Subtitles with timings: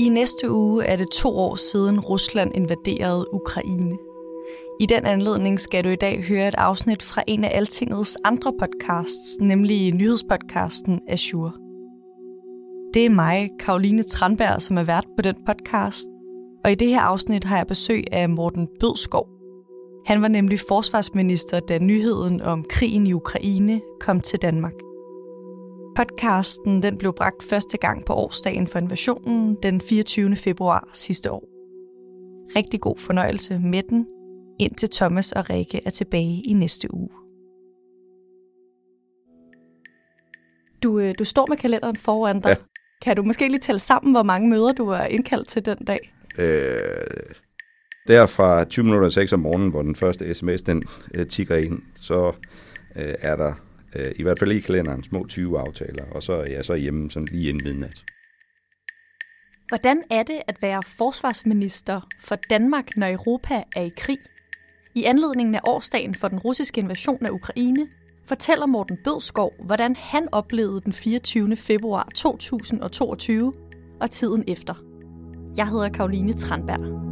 [0.00, 3.98] I næste uge er det to år siden Rusland invaderede Ukraine.
[4.80, 8.52] I den anledning skal du i dag høre et afsnit fra en af Altingets andre
[8.60, 11.52] podcasts, nemlig nyhedspodcasten Azure.
[12.94, 16.08] Det er mig, Karoline Tranberg, som er vært på den podcast,
[16.64, 19.26] og i det her afsnit har jeg besøg af Morten Bødskov.
[20.06, 24.74] Han var nemlig forsvarsminister, da nyheden om krigen i Ukraine kom til Danmark.
[26.00, 30.36] Podcasten den blev bragt første gang på årsdagen for invasionen den 24.
[30.36, 31.44] februar sidste år.
[32.56, 34.06] Rigtig god fornøjelse med den,
[34.60, 37.08] indtil Thomas og Rikke er tilbage i næste uge.
[40.82, 42.48] Du, øh, du står med kalenderen foran dig.
[42.48, 42.56] Ja.
[43.02, 46.14] Kan du måske lige tælle sammen, hvor mange møder du er indkaldt til den dag?
[46.38, 46.78] Øh,
[48.08, 50.82] der fra 20 minutter 6 om morgenen, hvor den første sms den
[51.14, 52.32] øh, tigger ind, så
[52.96, 53.54] øh, er der
[53.96, 57.10] øh, i hvert fald i kalenderen små 20 aftaler, og så er jeg så hjemme
[57.10, 58.04] sådan lige inden midnat.
[59.68, 64.18] Hvordan er det at være forsvarsminister for Danmark, når Europa er i krig?
[64.94, 67.86] I anledningen af årsdagen for den russiske invasion af Ukraine,
[68.26, 71.56] fortæller Morten Bødskov, hvordan han oplevede den 24.
[71.56, 73.52] februar 2022
[74.00, 74.74] og tiden efter.
[75.56, 77.10] Jeg hedder Karoline Tranberg.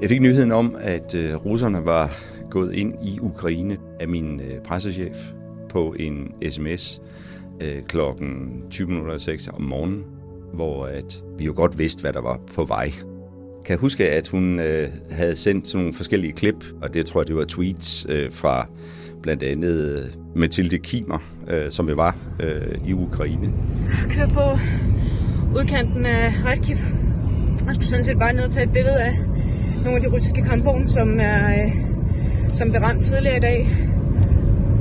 [0.00, 2.10] Jeg fik nyheden om, at øh, russerne var
[2.50, 5.16] gået ind i Ukraine af min øh, pressechef
[5.68, 7.02] på en sms
[7.60, 10.04] øh, klokken 20.06 om morgenen,
[10.54, 12.90] hvor at vi jo godt vidste, hvad der var på vej.
[13.64, 17.20] Kan jeg huske, at hun øh, havde sendt sådan nogle forskellige klip, og det tror
[17.20, 18.66] jeg, det var tweets øh, fra
[19.22, 23.52] blandt andet øh, Mathilde Kimer, øh, som jo var øh, i Ukraine.
[24.04, 24.58] Jeg kører på
[25.58, 26.76] udkanten af Kharkiv.
[27.66, 29.16] Jeg skulle sådan set bare ned og tage et billede af
[29.84, 31.89] nogle af de russiske kampvogne, som er øh,
[32.52, 33.68] som blev ramt tidligere i dag.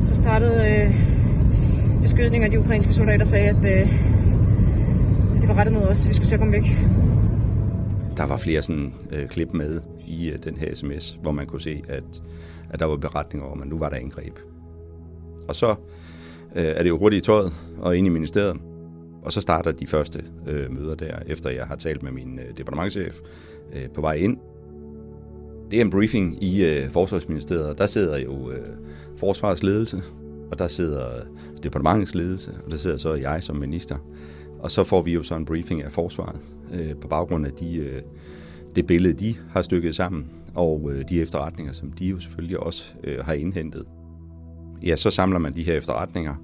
[0.06, 0.94] Så startede øh,
[2.02, 3.90] beskydningen af de ukrainske soldater sagde, at øh,
[5.41, 6.63] det var rettet mod os, så vi skulle se at komme væk.
[8.18, 11.62] Der var flere sådan øh, klip med i øh, den her sms, hvor man kunne
[11.62, 12.03] se, at,
[12.69, 14.40] at der var beretninger om, at nu var der angreb.
[15.47, 15.75] Og så
[16.56, 18.57] øh, er det jo hurtigt i tøjet og ind i ministeriet.
[19.24, 22.57] Og så starter de første øh, møder der, efter jeg har talt med min øh,
[22.57, 23.18] departementchef
[23.74, 24.38] øh, på vej ind.
[25.72, 28.57] Det er en briefing i øh, Forsvarsministeriet, og der sidder jo øh,
[29.18, 30.03] forsvarsledelse,
[30.52, 31.22] og der sidder øh,
[31.63, 33.96] departementets ledelse, og der sidder så jeg som minister.
[34.59, 36.40] Og så får vi jo så en briefing af forsvaret
[36.74, 38.02] øh, på baggrund af de, øh,
[38.75, 40.25] det billede, de har stykket sammen,
[40.56, 43.86] og øh, de efterretninger, som de jo selvfølgelig også øh, har indhentet.
[44.84, 46.36] Ja, så samler man de her efterretninger,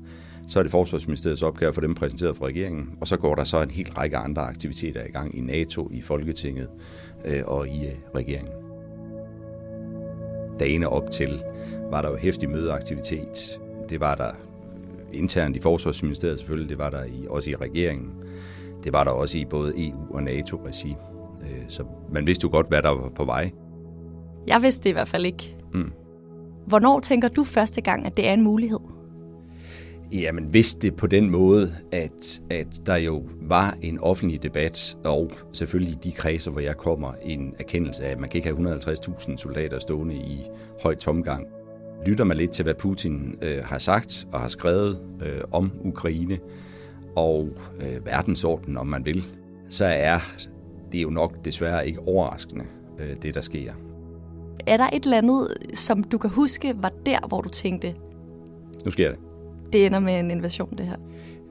[0.48, 3.44] så er det Forsvarsministeriets opgave at få dem præsenteret for regeringen, og så går der
[3.44, 6.68] så en hel række andre aktiviteter i gang i NATO, i Folketinget
[7.26, 8.65] øh, og i øh, regeringen
[10.60, 11.44] dagene op til,
[11.92, 13.60] var der jo hæftig mødeaktivitet.
[13.90, 14.32] Det var der
[15.14, 18.12] internt i Forsvarsministeriet selvfølgelig, det var der i, også i regeringen.
[18.84, 20.96] Det var der også i både EU og NATO-regi.
[21.42, 23.52] Øh, så man vidste jo godt, hvad der var på vej.
[24.48, 25.58] Jeg vidste det i hvert fald ikke.
[25.74, 25.92] Mm.
[26.68, 28.95] Hvornår tænker du første gang, at det er en mulighed?
[30.22, 35.32] Jamen, hvis det på den måde, at, at der jo var en offentlig debat, og
[35.52, 39.38] selvfølgelig de kredser, hvor jeg kommer, en erkendelse af, at man kan ikke have 150.000
[39.38, 40.42] soldater stående i
[40.82, 41.48] højt tomgang.
[42.06, 46.38] Lytter man lidt til, hvad Putin øh, har sagt og har skrevet øh, om Ukraine
[47.16, 47.50] og
[47.82, 49.24] øh, verdensordenen, om man vil,
[49.70, 50.20] så er
[50.92, 52.66] det jo nok desværre ikke overraskende,
[53.00, 53.74] øh, det der sker.
[54.68, 57.96] Er der et eller andet, som du kan huske, var der, hvor du tænkte,
[58.86, 59.20] nu sker det
[59.76, 60.98] det ender med en invasion, det her?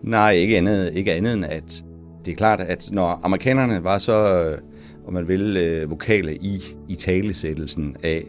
[0.02, 1.84] Nej, ikke andet, ikke andet end, at
[2.24, 4.58] det er klart, at når amerikanerne var så, øh,
[5.06, 8.24] om man vil, øh, vokale i, i talesættelsen af,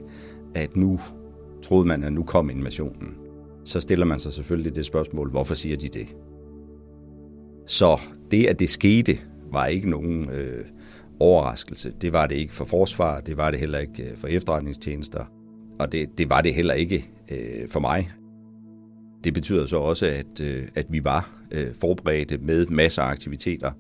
[0.56, 1.00] at nu
[1.63, 3.13] troede man, at nu kom invasionen,
[3.65, 6.15] så stiller man sig selvfølgelig det spørgsmål, hvorfor siger de det?
[7.68, 8.01] Så
[8.31, 9.18] det, at det skete,
[9.51, 10.65] var ikke nogen øh,
[11.19, 11.94] overraskelse.
[12.01, 15.25] Det var det ikke for forsvar, det var det heller ikke øh, for efterretningstjenester,
[15.80, 18.12] og det, det var det heller ikke øh, for mig.
[19.25, 23.72] Det betyder så også, at, øh, at vi var øh, forberedte med masser af aktiviteter.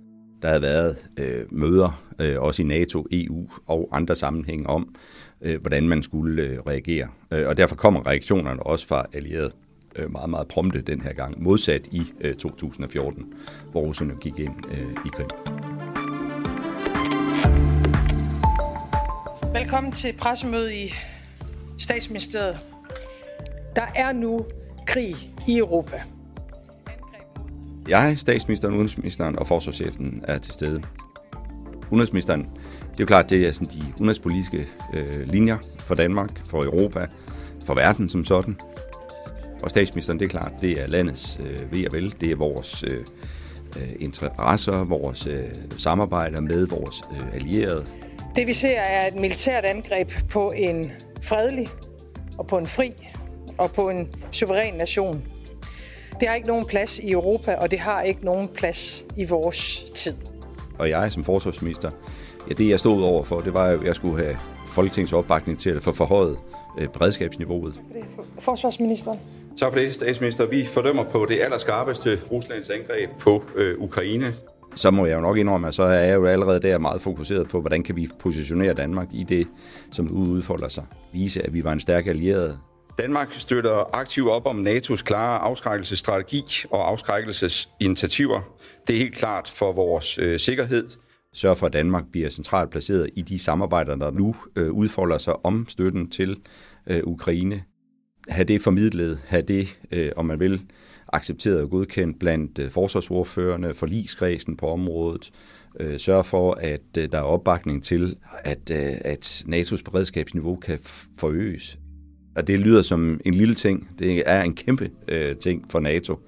[0.41, 4.95] Der havde været øh, møder, øh, også i NATO, EU og andre sammenhænge om,
[5.41, 7.07] øh, hvordan man skulle øh, reagere.
[7.31, 9.51] Øh, og derfor kommer reaktionerne også fra allierede
[9.95, 13.33] øh, meget, meget prompte den her gang, modsat i øh, 2014,
[13.71, 15.29] hvor russerne gik ind øh, i Krim.
[19.53, 20.93] Velkommen til pressemøde i
[21.77, 22.57] statsministeriet.
[23.75, 24.45] Der er nu
[24.85, 25.15] krig
[25.47, 26.03] i Europa.
[27.87, 30.81] Jeg, statsministeren, udenrigsministeren og forsvarschefen er til stede.
[31.91, 36.63] Udenrigsministeren, det er jo klart, det er sådan de udenrigspolitiske øh, linjer for Danmark, for
[36.63, 37.07] Europa,
[37.65, 38.57] for verden som sådan.
[39.63, 42.83] Og statsministeren, det er klart, det er landets øh, ved og vel, det er vores
[42.87, 43.05] øh,
[43.77, 47.85] øh, interesser, vores øh, samarbejder med vores øh, allierede.
[48.35, 50.91] Det vi ser er et militært angreb på en
[51.21, 51.67] fredelig
[52.37, 52.93] og på en fri
[53.57, 55.23] og på en suveræn nation.
[56.19, 59.83] Det har ikke nogen plads i Europa, og det har ikke nogen plads i vores
[59.95, 60.13] tid.
[60.79, 61.91] Og jeg som forsvarsminister,
[62.49, 64.37] ja, det jeg stod over for, det var, at jeg skulle have
[64.67, 66.37] Folketingets opbakning til at få forhøjet
[66.79, 67.81] øh, beredskabsniveauet.
[68.39, 69.19] Forsvarsministeren.
[69.59, 70.45] Tak for det, statsminister.
[70.45, 74.33] Vi fordømmer på det allerskarpeste Ruslands angreb på øh, Ukraine.
[74.75, 77.47] Så må jeg jo nok indrømme, at så er jeg jo allerede der meget fokuseret
[77.47, 79.47] på, hvordan kan vi positionere Danmark i det,
[79.91, 80.83] som udfolder sig.
[81.13, 82.59] Vise, at vi var en stærk allieret.
[82.97, 88.41] Danmark støtter aktivt op om NATO's klare afskrækkelsesstrategi og afskrækkelsesinitiativer.
[88.87, 90.87] Det er helt klart for vores øh, sikkerhed.
[91.33, 95.45] Sørg for, at Danmark bliver centralt placeret i de samarbejder, der nu øh, udfolder sig
[95.45, 96.37] om støtten til
[96.87, 97.63] øh, Ukraine
[98.29, 100.61] have det formidlet, have det, øh, om man vil,
[101.13, 105.31] accepteret og godkendt blandt øh, forsvarsordførende, forligskredsen på området,
[105.79, 110.79] øh, sørg for, at øh, der er opbakning til, at, øh, at NATO's beredskabsniveau kan
[111.19, 111.77] forøges.
[112.35, 113.89] Og det lyder som en lille ting.
[113.99, 116.19] Det er en kæmpe øh, ting for NATO,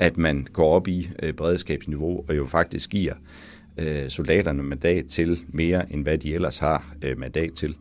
[0.00, 3.14] at man går op i øh, beredskabsniveau og jo faktisk giver
[3.80, 7.76] øh, soldaterne mandat til mere, end hvad de ellers har øh, mandat til.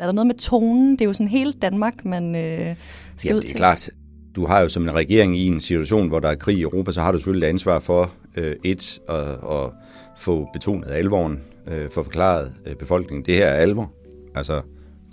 [0.00, 0.92] Er der noget med tonen?
[0.92, 2.76] Det er jo sådan hele Danmark, man øh,
[3.16, 3.56] skal ja, ud det er til.
[3.56, 3.90] klart.
[4.36, 6.92] Du har jo som en regering i en situation, hvor der er krig i Europa,
[6.92, 9.70] så har du selvfølgelig et ansvar for øh, et at, at
[10.18, 13.24] få betonet alvoren, øh, få forklaret øh, befolkningen.
[13.26, 13.92] Det her er alvor.
[14.34, 14.62] Altså,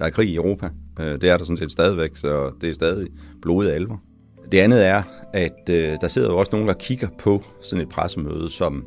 [0.02, 0.70] der er krig i Europa.
[1.00, 3.08] Øh, det er der sådan set stadigvæk, så det er stadig
[3.42, 4.02] blodet alvor.
[4.52, 5.04] Det andet er,
[5.34, 8.86] at øh, der sidder jo også nogen, der kigger på sådan et pressemøde, som,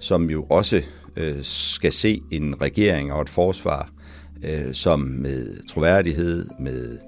[0.00, 0.82] som jo også
[1.16, 3.90] øh, skal se en regering og et forsvar,
[4.44, 6.98] øh, som med troværdighed, med,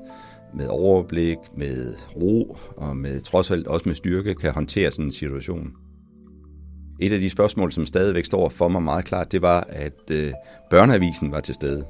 [0.54, 5.12] med overblik, med ro og med trods alt også med styrke kan håndtere sådan en
[5.12, 5.72] situation.
[7.00, 10.32] Et af de spørgsmål, som stadigvæk står for mig meget klart, det var, at øh,
[10.70, 11.84] børneavisen var til stede.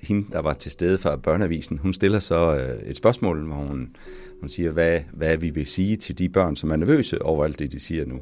[0.00, 3.96] Hende, der var til stede fra børneavisen, hun stiller så øh, et spørgsmål, hvor hun,
[4.40, 7.58] hun siger, hvad, hvad vi vil sige til de børn, som er nervøse over alt
[7.58, 8.20] det, de siger nu.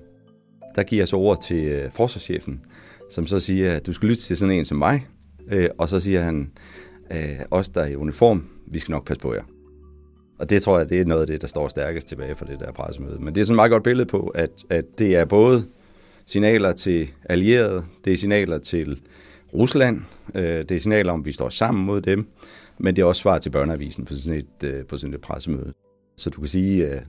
[0.76, 2.60] Der giver jeg så ord til øh, forsvarschefen,
[3.10, 5.06] som så siger, at du skal lytte til sådan en som mig,
[5.52, 6.50] Øh, og så siger han,
[7.12, 9.42] øh, os der er i uniform, vi skal nok passe på jer.
[10.38, 12.60] Og det tror jeg, det er noget af det, der står stærkest tilbage for det
[12.60, 13.18] der pressemøde.
[13.20, 15.64] Men det er sådan et meget godt billede på, at, at det er både
[16.26, 19.00] signaler til allierede, det er signaler til
[19.54, 20.00] Rusland,
[20.34, 22.28] øh, det er signaler om, at vi står sammen mod dem,
[22.78, 25.72] men det er også svar til børneavisen på sådan et, øh, på sådan et pressemøde.
[26.16, 27.00] Så du kan sige, øh,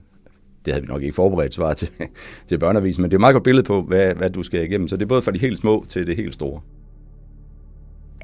[0.64, 1.90] det havde vi nok ikke forberedt svar til,
[2.48, 4.88] til børneavisen, men det er et meget godt billede på, hvad, hvad du skal igennem.
[4.88, 6.60] Så det er både fra de helt små til det helt store.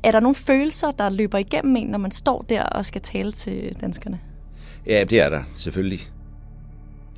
[0.03, 3.33] Er der nogle følelser, der løber igennem en, når man står der og skal tale
[3.33, 4.21] til danskerne?
[4.87, 6.01] Ja, det er der selvfølgelig.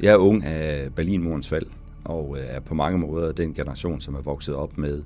[0.00, 1.66] Jeg er ung af Berlinmurens fald,
[2.04, 5.02] og er på mange måder den generation, som er vokset op med,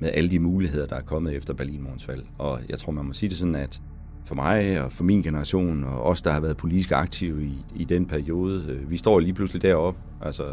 [0.00, 2.22] med alle de muligheder, der er kommet efter Berlinmurens fald.
[2.38, 3.80] Og jeg tror, man må sige det sådan, at
[4.24, 7.84] for mig og for min generation, og os, der har været politisk aktive i, i
[7.84, 10.00] den periode, øh, vi står lige pludselig deroppe.
[10.22, 10.44] Altså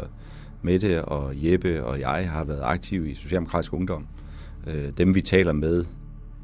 [0.62, 4.06] Mette og Jeppe og jeg har været aktive i Socialdemokratisk Ungdom.
[4.66, 5.84] Øh, dem, vi taler med,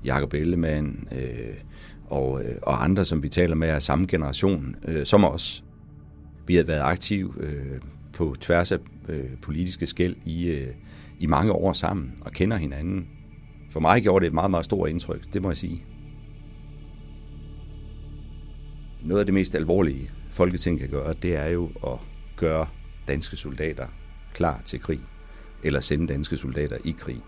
[0.04, 1.54] Jakob Ellemann øh,
[2.06, 5.64] og, øh, og andre, som vi taler med, er samme generation øh, som os.
[6.46, 7.80] Vi har været aktive øh,
[8.12, 8.78] på tværs af
[9.08, 10.68] øh, politiske skæld i, øh,
[11.22, 13.06] i mange år sammen og kender hinanden.
[13.70, 15.84] For mig gjorde det et meget, meget stort indtryk, det må jeg sige.
[19.02, 21.98] Noget af det mest alvorlige, Folketinget kan gøre, det er jo at
[22.36, 22.66] gøre
[23.08, 23.86] danske soldater
[24.34, 25.00] klar til krig,
[25.62, 27.22] eller sende danske soldater i krig.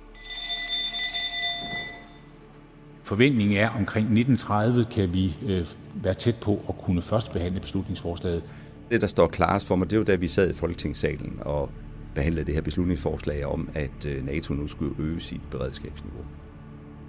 [3.02, 8.42] Forventningen er, omkring 1930 kan vi øh, være tæt på at kunne først behandle beslutningsforslaget.
[8.90, 11.70] Det, der står klarest for mig, det er jo da vi sad i Folketingssalen og
[12.14, 16.25] behandlede det her beslutningsforslag om, at øh, NATO nu skulle øge sit beredskabsniveau.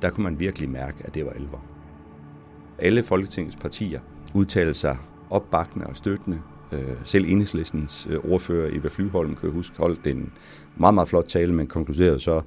[0.02, 1.64] Der kunne man virkelig mærke, at det var alvor.
[2.80, 4.00] Alle Folketingets partier
[4.34, 4.98] udtalte sig
[5.30, 6.40] opbakkende og støttende.
[6.72, 10.32] Øh, selv enhedslistens øh, ordfører Eva Flyholm, kan jeg huske, holdt en
[10.76, 12.42] meget, meget flot tale, men konkluderede så,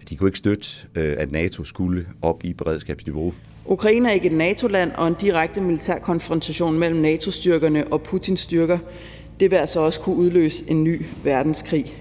[0.00, 3.34] at de kunne ikke støtte, at NATO skulle op i beredskabsniveau.
[3.66, 8.78] Ukraine er ikke et NATO-land, og en direkte militær konfrontation mellem NATO-styrkerne og Putins styrker,
[9.40, 11.96] det vil altså også kunne udløse en ny verdenskrig.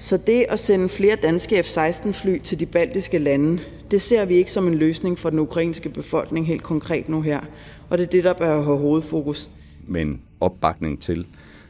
[0.00, 3.60] Så det at sende flere danske F-16-fly til de baltiske lande,
[3.90, 7.40] det ser vi ikke som en løsning for den ukrainske befolkning helt konkret nu her.
[7.90, 9.50] Og det er det, der bør have hovedfokus.
[9.86, 11.26] Men opbakning til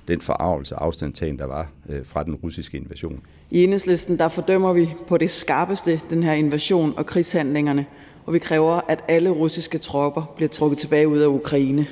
[0.08, 3.20] den forarvelse og afstandtagen, der var øh, fra den russiske invasion.
[3.50, 7.86] I enhedslisten der fordømmer vi på det skarpeste den her invasion og krigshandlingerne,
[8.26, 11.86] og vi kræver, at alle russiske tropper bliver trukket tilbage ud af Ukraine.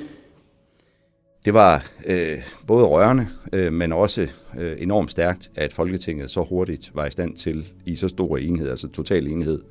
[1.47, 2.37] Det var øh,
[2.67, 4.27] både rørende, øh, men også
[4.59, 8.69] øh, enormt stærkt, at Folketinget så hurtigt var i stand til, i så stor enhed,
[8.69, 9.61] altså total enhed,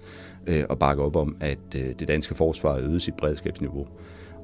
[0.47, 3.87] øh, at bakke op om, at øh, det danske forsvar øgede sit beredskabsniveau.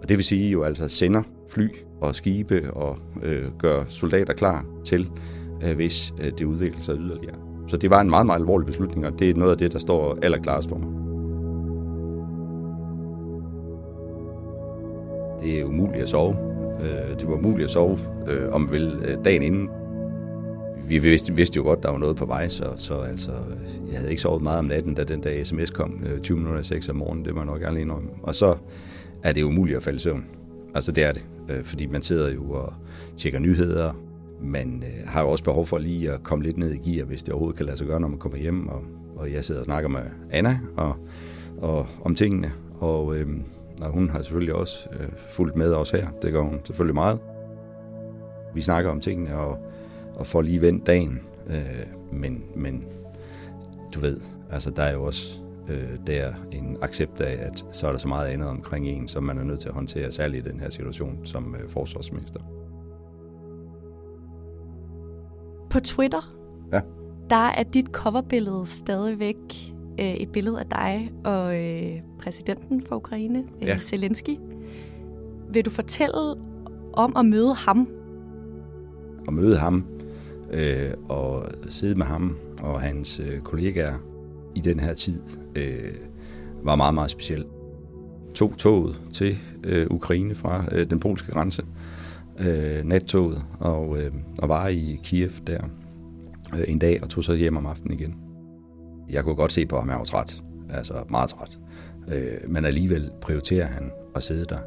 [0.03, 1.69] Og det vil sige jo altså sender fly
[2.01, 5.11] og skibe og øh, gør soldater klar til,
[5.65, 7.37] øh, hvis øh, det udvikler sig yderligere.
[7.69, 9.79] Så det var en meget, meget alvorlig beslutning, og det er noget af det, der
[9.79, 10.89] står allerklarest for mig.
[15.43, 16.52] Det er umuligt at sove.
[16.83, 17.99] Øh, det var umuligt at sove,
[18.29, 19.69] øh, om vel øh, dagen inden.
[20.89, 23.33] Vi vidste, vidste jo godt, der var noget på vej, så, så altså,
[23.91, 26.63] jeg havde ikke sovet meget om natten, da den der sms kom øh, 20 minutter
[26.63, 27.25] 6 om morgenen.
[27.25, 28.09] Det var nok gerne indrømme.
[28.23, 28.57] Og så
[29.23, 30.25] er det umuligt at falde i søvn.
[30.75, 32.73] Altså det er det, øh, fordi man sidder jo og
[33.17, 33.93] tjekker nyheder.
[34.43, 37.23] Man øh, har jo også behov for lige at komme lidt ned i gear, hvis
[37.23, 38.69] det overhovedet kan lade sig gøre, når man kommer hjem.
[38.69, 38.83] Og,
[39.17, 40.95] og jeg sidder og snakker med Anna og,
[41.59, 42.53] og om tingene.
[42.79, 43.43] Og, øhm,
[43.85, 46.09] og hun har selvfølgelig også øh, fulgt med os her.
[46.23, 47.19] Det gør hun selvfølgelig meget.
[48.55, 49.59] Vi snakker om tingene og,
[50.17, 51.21] og får lige vendt dagen.
[51.47, 52.85] Øh, men, men
[53.95, 54.21] du ved,
[54.51, 58.09] altså der er jo også øh, der en accept af, at så er der så
[58.09, 60.71] meget andet omkring en, som man er nødt til at håndtere, særligt i den her
[60.71, 62.41] situation som øh, forsvarsminister.
[65.71, 66.35] På Twitter,
[66.73, 66.81] ja.
[67.31, 69.37] der er dit coverbillede stadigvæk
[70.01, 73.79] øh, et billede af dig og øh, præsidenten for Ukraine, øh, ja.
[73.79, 74.37] Zelensky.
[75.53, 76.35] Vil du fortælle
[76.93, 77.89] om at møde ham?
[79.29, 79.85] At møde ham
[80.51, 83.95] øh, og sidde med ham og hans øh, kollegaer
[84.55, 85.23] i den her tid
[85.57, 85.95] øh,
[86.63, 87.47] var meget, meget specielt.
[88.35, 91.63] Tog toget til øh, Ukraine fra øh, den polske grænse,
[92.39, 95.61] øh, nattoget, og, øh, og var i Kiev der
[96.55, 98.32] øh, en dag og tog så hjem om aftenen igen.
[99.11, 100.43] Jeg kunne godt se på ham, at jeg var træt.
[100.71, 101.59] Altså meget træt.
[102.13, 104.59] Øh, men alligevel prioriterer han at sidde der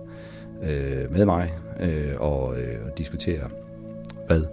[0.63, 3.49] øh, med mig øh, og, øh, og diskutere,
[4.27, 4.43] hvad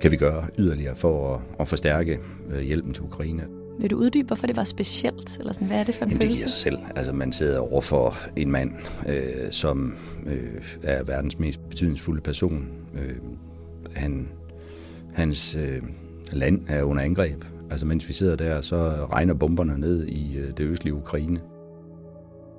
[0.00, 3.42] kan vi gøre yderligere for at, at forstærke øh, hjælpen til Ukraine.
[3.80, 5.38] Vil du uddybe, hvorfor det var specielt?
[5.38, 6.36] Eller sådan, hvad er det for en Jamen, følelse?
[6.36, 6.78] Det giver sig selv.
[6.96, 8.72] Altså, man sidder over for en mand,
[9.08, 12.68] øh, som øh, er verdens mest betydningsfulde person.
[12.94, 13.16] Øh,
[13.94, 14.28] han,
[15.14, 15.82] hans øh,
[16.32, 17.44] land er under angreb.
[17.72, 21.40] Altså mens vi sidder der, så regner bomberne ned i øh, det østlige Ukraine.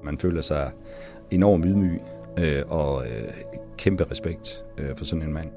[0.04, 0.72] Man føler sig
[1.32, 2.00] enormt ydmyg
[2.40, 3.30] øh, og øh,
[3.78, 5.50] kæmpe respekt øh, for sådan en mand.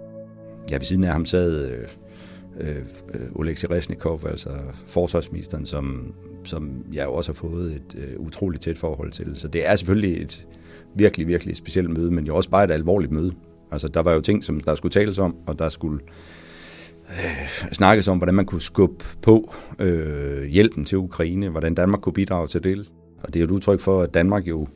[0.71, 1.89] Ja, ved siden af ham sad øh,
[2.61, 2.83] øh,
[3.35, 4.51] Oleksiy Resnikov, altså
[4.87, 9.33] forsvarsministeren, som, som jeg jo også har fået et øh, utroligt tæt forhold til.
[9.35, 10.47] Så det er selvfølgelig et
[10.95, 13.33] virkelig, virkelig specielt møde, men jo også bare et alvorligt møde.
[13.73, 16.01] Altså, der var jo ting, som der skulle tales om, og der skulle
[17.11, 22.13] øh, snakkes om, hvordan man kunne skubbe på øh, hjælpen til Ukraine, hvordan Danmark kunne
[22.13, 22.93] bidrage til det.
[23.23, 24.69] Og det er et udtryk for, at Danmark jo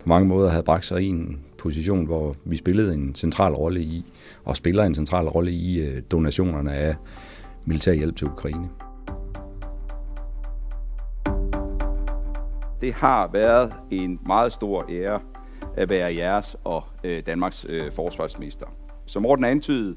[0.00, 3.80] på mange måder havde bragt sig i en position, hvor vi spillede en central rolle
[3.80, 4.04] i,
[4.44, 6.96] og spiller en central rolle i øh, donationerne af
[7.66, 8.68] militær hjælp til Ukraine.
[12.80, 15.20] Det har været en meget stor ære
[15.76, 18.66] at være jeres og øh, Danmarks øh, forsvarsminister.
[19.06, 19.96] Som Morten antydede,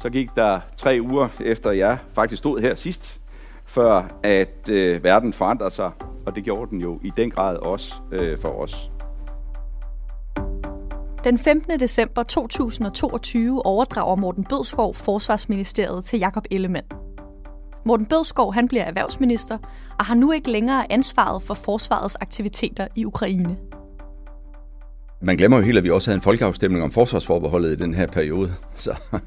[0.00, 3.20] så gik der tre uger efter jeg faktisk stod her sidst,
[3.64, 5.90] før at øh, verden forandrede sig,
[6.26, 8.90] og det gjorde den jo i den grad også øh, for os.
[11.24, 11.80] Den 15.
[11.80, 16.86] december 2022 overdrager Morten Bødskov Forsvarsministeriet til Jakob Ellemann.
[17.86, 19.58] Morten Bødskov han bliver erhvervsminister
[19.98, 23.56] og har nu ikke længere ansvaret for forsvarets aktiviteter i Ukraine.
[25.26, 28.06] Man glemmer jo helt, at vi også havde en folkeafstemning om forsvarsforbeholdet i den her
[28.06, 28.52] periode.
[28.74, 29.18] Så,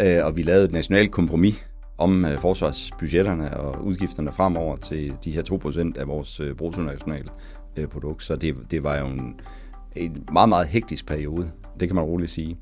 [0.00, 1.66] øh, og vi lavede et nationalt kompromis
[1.98, 7.30] om øh, forsvarsbudgetterne og udgifterne fremover til de her 2% af vores øh, bruttonationale
[7.76, 8.24] øh, produkt.
[8.24, 9.40] Så det, det var jo en,
[9.96, 11.50] en meget, meget hektisk periode.
[11.80, 12.58] Det kan man roligt sige.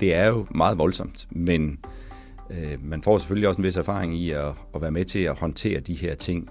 [0.00, 1.78] Det er jo meget voldsomt, men
[2.50, 5.38] øh, man får selvfølgelig også en vis erfaring i at, at være med til at
[5.38, 6.48] håndtere de her ting.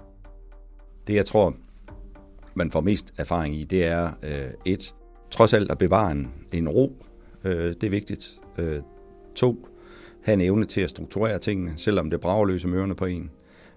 [1.06, 1.54] Det, jeg tror,
[2.56, 4.94] man får mest erfaring i, det er øh, et,
[5.34, 6.92] trods alt at bevare en, en ro.
[7.44, 8.40] Øh, det er vigtigt.
[8.58, 8.80] Øh,
[9.34, 9.68] to,
[10.24, 13.30] have en evne til at strukturere tingene, selvom det brager løse mørene på en.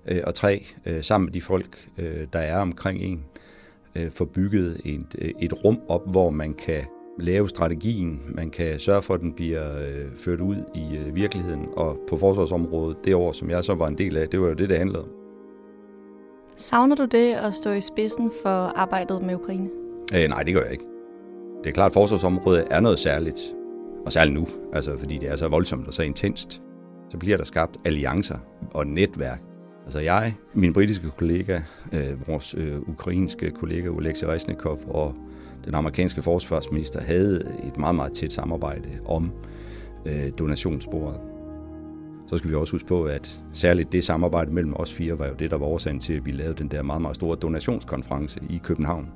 [0.08, 3.26] Øh, og tre, øh, sammen med de folk, øh, der er omkring en,
[3.96, 6.84] øh, få bygget et, øh, et rum op, hvor man kan
[7.20, 11.66] lave strategien, man kan sørge for, at den bliver øh, ført ud i øh, virkeligheden.
[11.76, 14.54] Og på forsvarsområdet, det år, som jeg så var en del af, det var jo
[14.54, 15.10] det, det handlede om.
[16.56, 19.70] Savner du det at stå i spidsen for arbejdet med Ukraine?
[20.16, 20.97] Øh, nej, det gør jeg ikke.
[21.64, 23.40] Det er klart, at forsvarsområdet er noget særligt.
[24.06, 26.62] Og særligt nu, altså fordi det er så voldsomt og så intenst.
[27.10, 28.38] Så bliver der skabt alliancer
[28.72, 29.42] og netværk.
[29.84, 31.62] Altså jeg, min britiske kollega,
[31.94, 35.16] øh, vores øh, ukrainske kollega Oleksiy Reznikov og
[35.66, 37.36] den amerikanske forsvarsminister havde
[37.68, 39.32] et meget, meget tæt samarbejde om
[40.06, 41.20] øh, donationssporet.
[42.28, 45.34] Så skal vi også huske på, at særligt det samarbejde mellem os fire var jo
[45.40, 48.58] det, der var årsagen til, at vi lavede den der meget, meget store donationskonference i
[48.64, 49.10] København,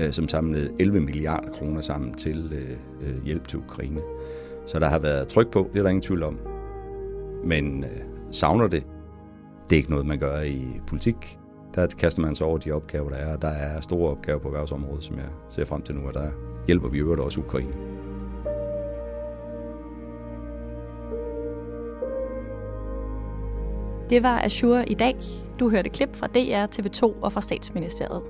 [0.00, 4.00] øh, som samlede 11 milliarder kroner sammen til øh, øh, hjælp til Ukraine.
[4.66, 6.38] Så der har været tryk på, det er der ingen tvivl om.
[7.44, 8.86] Men øh, savner det?
[9.70, 11.38] Det er ikke noget, man gør i politik.
[11.74, 13.36] Der kaster man sig over de opgaver, der er.
[13.36, 16.30] Der er store opgaver på erhvervsområdet, som jeg ser frem til nu, og der
[16.66, 17.72] hjælper vi øvrigt også Ukraine.
[24.10, 25.16] Det var Azure i dag.
[25.60, 28.22] Du hørte klip fra DR, TV2 og fra Statsministeriet.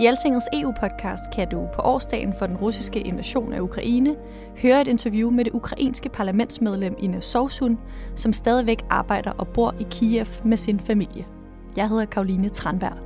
[0.00, 4.16] I Altingets EU-podcast kan du på årsdagen for den russiske invasion af Ukraine
[4.62, 7.78] høre et interview med det ukrainske parlamentsmedlem Ina Sovsun,
[8.14, 11.26] som stadigvæk arbejder og bor i Kiev med sin familie.
[11.76, 13.05] Jeg hedder Karoline Tranberg.